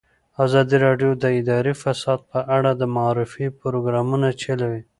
ازادي 0.45 0.77
راډیو 0.85 1.11
د 1.21 1.25
اداري 1.39 1.73
فساد 1.83 2.19
په 2.31 2.39
اړه 2.57 2.71
د 2.75 2.83
معارفې 2.95 3.47
پروګرامونه 3.61 4.27
چلولي. 4.41 4.81